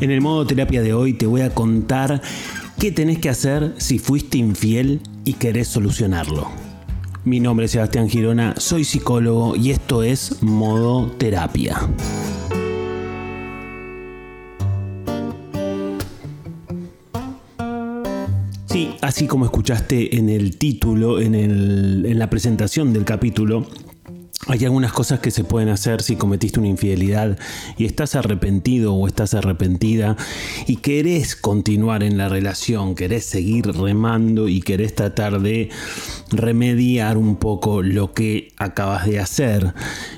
[0.00, 2.20] En el modo terapia de hoy te voy a contar
[2.80, 6.48] qué tenés que hacer si fuiste infiel y querés solucionarlo.
[7.24, 11.78] Mi nombre es Sebastián Girona, soy psicólogo y esto es modo terapia.
[18.66, 23.64] Sí, así como escuchaste en el título, en, en la presentación del capítulo,
[24.46, 27.38] hay algunas cosas que se pueden hacer si cometiste una infidelidad
[27.78, 30.16] y estás arrepentido o estás arrepentida
[30.66, 35.70] y querés continuar en la relación, querés seguir remando y querés tratar de
[36.30, 39.72] remediar un poco lo que acabas de hacer.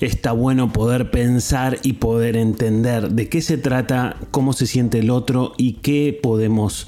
[0.00, 5.10] Está bueno poder pensar y poder entender de qué se trata, cómo se siente el
[5.10, 6.86] otro y qué podemos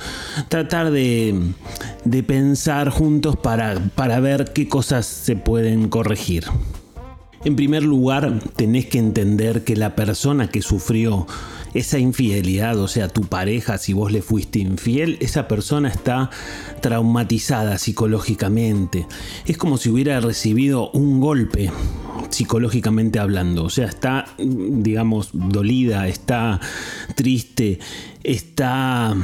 [0.49, 1.35] tratar de,
[2.05, 6.45] de pensar juntos para, para ver qué cosas se pueden corregir.
[7.45, 11.27] En primer lugar, tenés que entender que la persona que sufrió
[11.75, 16.31] esa infidelidad, o sea, tu pareja, si vos le fuiste infiel, esa persona está
[16.81, 19.07] traumatizada psicológicamente.
[19.45, 21.71] Es como si hubiera recibido un golpe
[22.31, 23.65] psicológicamente hablando.
[23.65, 26.61] O sea, está, digamos, dolida, está
[27.17, 27.79] triste,
[28.23, 29.15] está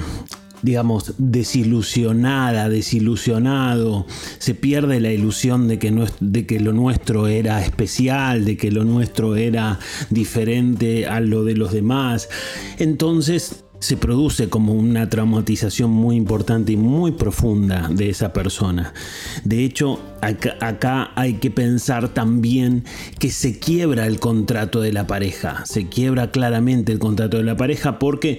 [0.62, 4.06] digamos, desilusionada, desilusionado,
[4.39, 8.70] se pierde la ilusión de que, no, de que lo nuestro era especial, de que
[8.70, 9.78] lo nuestro era
[10.11, 12.28] diferente a lo de los demás.
[12.78, 18.92] Entonces se produce como una traumatización muy importante y muy profunda de esa persona.
[19.44, 22.84] De hecho, acá, acá, hay que pensar también
[23.19, 27.56] que se quiebra el contrato de la pareja, se quiebra claramente el contrato de la
[27.56, 28.36] pareja porque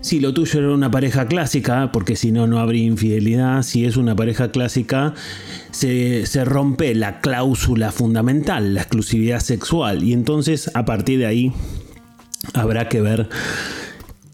[0.00, 3.96] si lo tuyo era una pareja clásica, porque si no, no habría infidelidad, si es
[3.96, 5.14] una pareja clásica,
[5.70, 10.02] se, rompe la cláusula fundamental, la exclusividad sexual.
[10.02, 11.52] Y entonces, a partir de ahí,
[12.54, 13.28] habrá que ver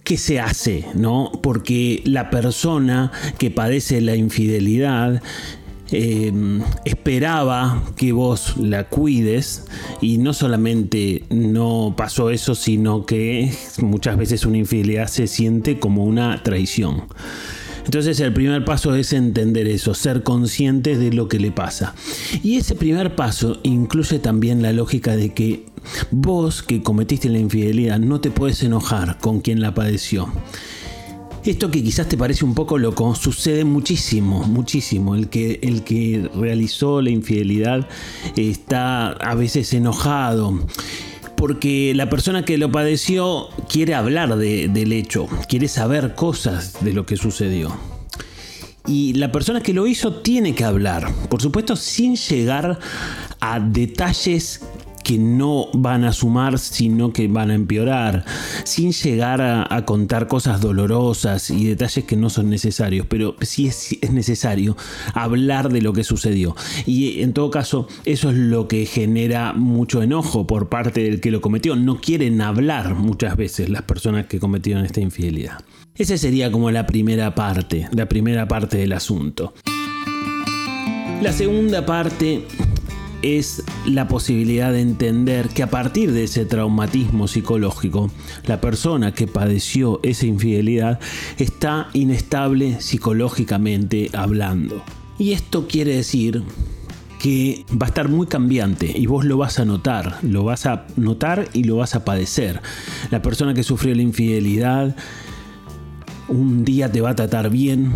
[0.04, 1.32] qué se hace, ¿no?
[1.42, 5.20] Porque la persona que padece la infidelidad
[5.92, 9.66] Em, esperaba que vos la cuides
[10.00, 16.04] y no solamente no pasó eso, sino que muchas veces una infidelidad se siente como
[16.04, 17.04] una traición.
[17.84, 21.94] Entonces el primer paso es entender eso, ser conscientes de lo que le pasa.
[22.42, 25.66] Y ese primer paso incluye también la lógica de que
[26.10, 30.28] vos que cometiste la infidelidad no te puedes enojar con quien la padeció.
[31.46, 35.14] Esto que quizás te parece un poco loco, sucede muchísimo, muchísimo.
[35.14, 37.88] El que, el que realizó la infidelidad
[38.34, 40.58] está a veces enojado
[41.36, 47.06] porque la persona que lo padeció quiere hablar del hecho, quiere saber cosas de lo
[47.06, 47.76] que sucedió.
[48.88, 52.80] Y la persona que lo hizo tiene que hablar, por supuesto sin llegar
[53.40, 54.62] a detalles
[55.06, 58.24] que no van a sumar, sino que van a empeorar,
[58.64, 63.96] sin llegar a, contar cosas dolorosas y detalles que no son necesarios, pero sí es,
[64.00, 64.76] es necesario
[65.14, 66.56] hablar de lo que sucedió.
[66.86, 71.30] Y en todo caso, eso es lo que genera mucho enojo por parte del que
[71.30, 71.76] lo cometió.
[71.76, 75.60] No quieren hablar muchas veces las personas que cometieron esta infidelidad.
[75.94, 79.54] Esa sería como la primera parte, la primera parte del asunto.
[81.22, 82.44] La segunda parte
[83.26, 88.10] es la posibilidad de entender que a partir de ese traumatismo psicológico,
[88.46, 91.00] la persona que padeció esa infidelidad
[91.36, 94.82] está inestable psicológicamente hablando.
[95.18, 96.44] Y esto quiere decir
[97.18, 100.86] que va a estar muy cambiante y vos lo vas a notar, lo vas a
[100.96, 102.60] notar y lo vas a padecer.
[103.10, 104.94] La persona que sufrió la infidelidad
[106.28, 107.92] un día te va a tratar bien,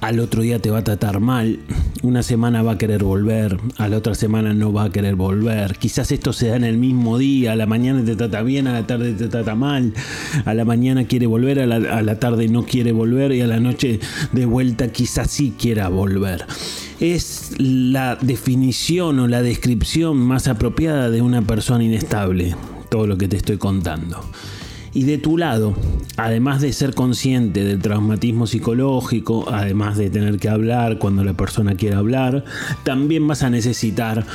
[0.00, 1.58] al otro día te va a tratar mal,
[2.02, 5.76] una semana va a querer volver, a la otra semana no va a querer volver.
[5.76, 8.72] Quizás esto se da en el mismo día, a la mañana te trata bien, a
[8.72, 9.92] la tarde te trata mal,
[10.44, 13.46] a la mañana quiere volver, a la, a la tarde no quiere volver y a
[13.46, 14.00] la noche
[14.32, 16.46] de vuelta quizás sí quiera volver.
[16.98, 22.54] Es la definición o la descripción más apropiada de una persona inestable,
[22.88, 24.22] todo lo que te estoy contando.
[24.92, 25.74] Y de tu lado,
[26.16, 31.76] además de ser consciente del traumatismo psicológico, además de tener que hablar cuando la persona
[31.76, 32.44] quiera hablar,
[32.82, 34.26] también vas a necesitar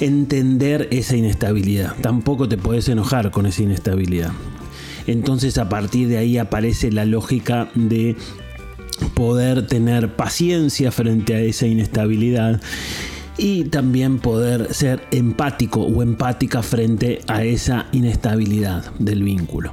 [0.00, 1.94] entender esa inestabilidad.
[2.00, 4.32] Tampoco te puedes enojar con esa inestabilidad.
[5.06, 8.16] Entonces a partir de ahí aparece la lógica de
[9.14, 12.60] poder tener paciencia frente a esa inestabilidad
[13.38, 19.72] y también poder ser empático o empática frente a esa inestabilidad del vínculo.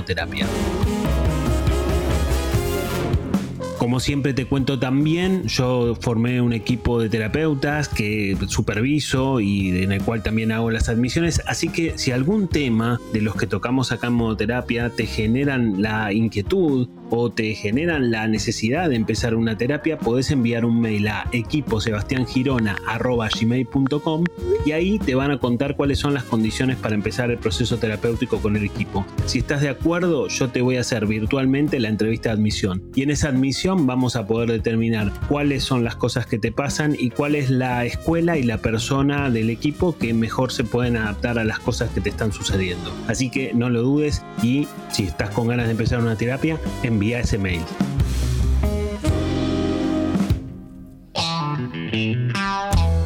[3.81, 9.91] Como siempre te cuento también, yo formé un equipo de terapeutas que superviso y en
[9.91, 13.91] el cual también hago las admisiones, así que si algún tema de los que tocamos
[13.91, 19.55] acá en modoterapia te generan la inquietud o te generan la necesidad de empezar una
[19.57, 24.23] terapia, podés enviar un mail a equiposebastiangirona.gmail.com
[24.65, 28.41] y ahí te van a contar cuáles son las condiciones para empezar el proceso terapéutico
[28.41, 29.05] con el equipo.
[29.25, 33.03] Si estás de acuerdo, yo te voy a hacer virtualmente la entrevista de admisión y
[33.03, 37.09] en esa admisión vamos a poder determinar cuáles son las cosas que te pasan y
[37.09, 41.43] cuál es la escuela y la persona del equipo que mejor se pueden adaptar a
[41.43, 42.93] las cosas que te están sucediendo.
[43.07, 47.00] Así que no lo dudes y si estás con ganas de empezar una terapia, envía
[47.01, 47.90] envía ese mail.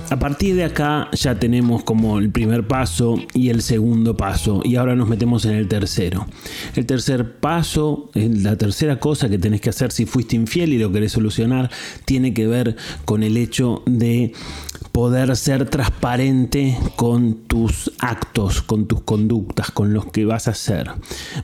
[0.10, 4.76] A partir de acá ya tenemos como el primer paso y el segundo paso y
[4.76, 6.28] ahora nos metemos en el tercero.
[6.76, 10.92] El tercer paso, la tercera cosa que tenés que hacer si fuiste infiel y lo
[10.92, 11.72] querés solucionar,
[12.06, 14.32] tiene que ver con el hecho de
[14.92, 20.88] poder ser transparente con tus actos, con tus conductas, con los que vas a hacer.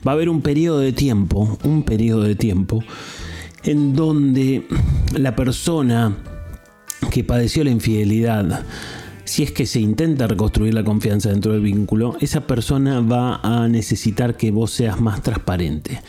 [0.06, 2.82] Va a haber un periodo de tiempo, un periodo de tiempo,
[3.64, 4.66] en donde
[5.14, 6.16] la persona
[7.12, 8.64] que padeció la infidelidad,
[9.24, 13.68] si es que se intenta reconstruir la confianza dentro del vínculo, esa persona va a
[13.68, 16.00] necesitar que vos seas más transparente.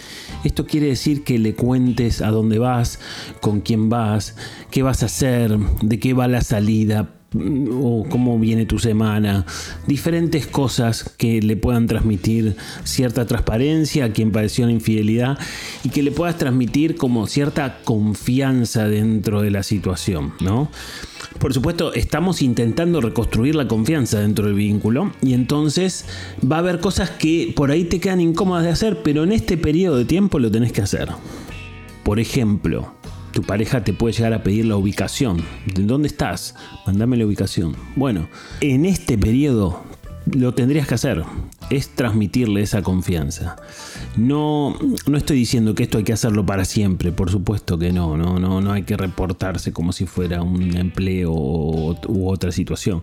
[0.45, 3.00] Esto quiere decir que le cuentes a dónde vas,
[3.41, 4.38] con quién vas,
[4.71, 9.45] qué vas a hacer, de qué va la salida, o cómo viene tu semana,
[9.88, 15.38] diferentes cosas que le puedan transmitir cierta transparencia a quien padeció la infidelidad
[15.83, 20.69] y que le puedas transmitir como cierta confianza dentro de la situación, ¿no?
[21.39, 26.06] Por supuesto, estamos intentando reconstruir la confianza dentro del vínculo y entonces
[26.39, 29.57] va a haber cosas que por ahí te quedan incómodas de hacer, pero en este
[29.57, 31.09] periodo de tiempo lo tenés que hacer.
[32.03, 32.94] Por ejemplo,
[33.33, 35.44] tu pareja te puede llegar a pedir la ubicación.
[35.65, 36.56] ¿De dónde estás?
[36.85, 37.75] Mándame la ubicación.
[37.95, 38.30] Bueno,
[38.62, 39.83] en este periodo
[40.25, 41.24] lo tendrías que hacer.
[41.69, 43.56] Es transmitirle esa confianza.
[44.15, 44.77] No,
[45.07, 48.39] no estoy diciendo que esto hay que hacerlo para siempre, por supuesto que no, no,
[48.39, 53.01] no, no hay que reportarse como si fuera un empleo u otra situación.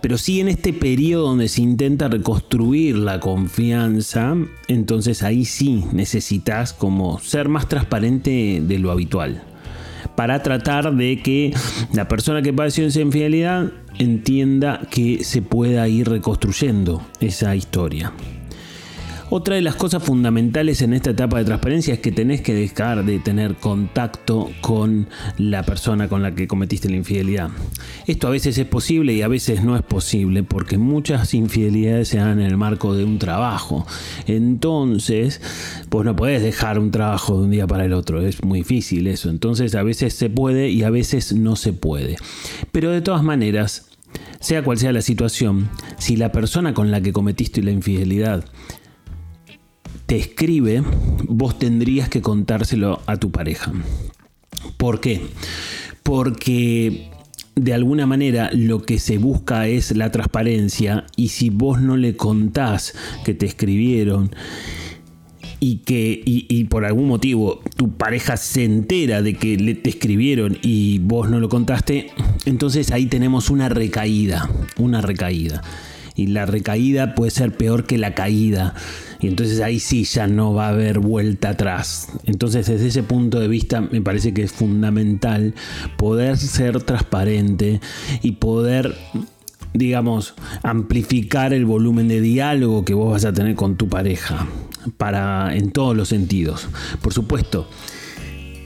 [0.00, 4.36] Pero sí en este periodo donde se intenta reconstruir la confianza,
[4.68, 9.42] entonces ahí sí necesitas como ser más transparente de lo habitual.
[10.16, 11.54] Para tratar de que
[11.92, 18.12] la persona que padeció esa infidelidad entienda que se pueda ir reconstruyendo esa historia.
[19.34, 23.02] Otra de las cosas fundamentales en esta etapa de transparencia es que tenés que dejar
[23.02, 25.08] de tener contacto con
[25.38, 27.48] la persona con la que cometiste la infidelidad.
[28.06, 32.18] Esto a veces es posible y a veces no es posible porque muchas infidelidades se
[32.18, 33.86] dan en el marco de un trabajo.
[34.26, 35.40] Entonces,
[35.88, 39.06] pues no puedes dejar un trabajo de un día para el otro, es muy difícil
[39.06, 39.30] eso.
[39.30, 42.16] Entonces a veces se puede y a veces no se puede.
[42.70, 43.88] Pero de todas maneras,
[44.40, 48.44] sea cual sea la situación, si la persona con la que cometiste la infidelidad
[50.12, 50.82] te escribe,
[51.26, 53.72] vos tendrías que contárselo a tu pareja.
[54.76, 55.22] ¿Por qué?
[56.02, 57.08] Porque
[57.54, 62.14] de alguna manera lo que se busca es la transparencia y si vos no le
[62.14, 62.92] contás
[63.24, 64.36] que te escribieron
[65.60, 70.58] y que y, por algún motivo tu pareja se entera de que le te escribieron
[70.60, 72.10] y vos no lo contaste,
[72.44, 75.62] entonces ahí tenemos una recaída, una recaída.
[76.14, 78.74] Y la recaída puede ser peor que la caída
[79.22, 82.08] y entonces ahí sí ya no va a haber vuelta atrás.
[82.24, 85.54] Entonces desde ese punto de vista me parece que es fundamental
[85.96, 87.80] poder ser transparente
[88.22, 88.96] y poder
[89.74, 94.46] digamos, amplificar el volumen de diálogo que vos vas a tener con tu pareja,
[94.98, 96.68] para en todos los sentidos.
[97.00, 97.68] Por supuesto,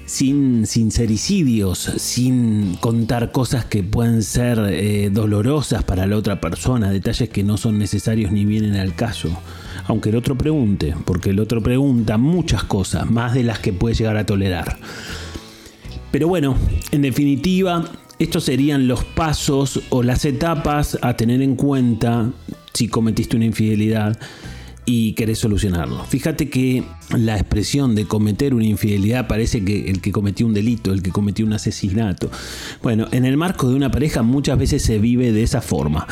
[0.06, 7.28] sin sincericidios, sin contar cosas que pueden ser eh, dolorosas para la otra persona, detalles
[7.28, 9.36] que no son necesarios ni vienen al caso
[9.88, 13.94] aunque el otro pregunte, porque el otro pregunta muchas cosas, más de las que puede
[13.94, 14.78] llegar a tolerar.
[16.10, 16.56] Pero bueno,
[16.90, 17.84] en definitiva,
[18.18, 22.32] estos serían los pasos o las etapas a tener en cuenta
[22.72, 24.18] si cometiste una infidelidad
[24.86, 26.04] y querés solucionarlo.
[26.04, 26.84] Fíjate que
[27.16, 31.10] la expresión de cometer una infidelidad parece que el que cometió un delito, el que
[31.10, 32.30] cometió un asesinato.
[32.82, 36.06] Bueno, en el marco de una pareja muchas veces se vive de esa forma.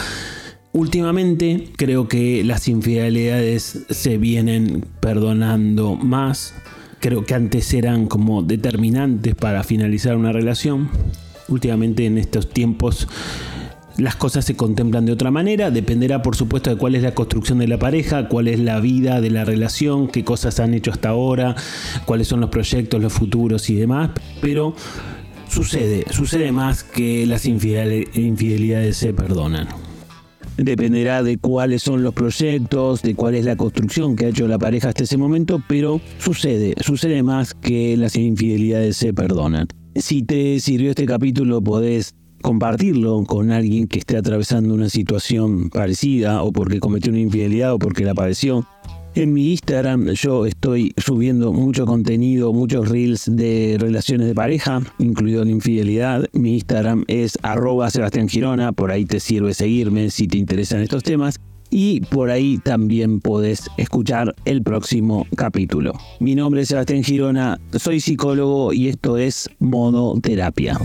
[0.73, 6.53] Últimamente creo que las infidelidades se vienen perdonando más.
[6.99, 10.91] Creo que antes eran como determinantes para finalizar una relación.
[11.47, 13.07] Últimamente en estos tiempos
[13.97, 17.59] las cosas se contemplan de otra manera, dependerá por supuesto de cuál es la construcción
[17.59, 21.11] de la pareja, cuál es la vida de la relación, qué cosas han hecho hasta
[21.11, 21.55] ahora,
[22.05, 24.11] cuáles son los proyectos, los futuros y demás,
[24.41, 24.75] pero
[25.49, 29.69] sucede, sucede más que las infidelidades se perdonan.
[30.57, 34.59] Dependerá de cuáles son los proyectos, de cuál es la construcción que ha hecho la
[34.59, 39.67] pareja hasta ese momento, pero sucede, sucede más que las infidelidades se perdonan.
[39.97, 46.43] Si te sirvió este capítulo, podés compartirlo con alguien que esté atravesando una situación parecida
[46.43, 48.67] o porque cometió una infidelidad o porque la padeció.
[49.15, 55.43] En mi Instagram yo estoy subiendo mucho contenido, muchos reels de relaciones de pareja, incluido
[55.43, 56.27] la infidelidad.
[56.35, 61.03] Mi Instagram es arroba Sebastián Girona, por ahí te sirve seguirme si te interesan estos
[61.03, 61.41] temas.
[61.71, 65.95] Y por ahí también podés escuchar el próximo capítulo.
[66.21, 70.79] Mi nombre es Sebastián Girona, soy psicólogo y esto es Modo Terapia.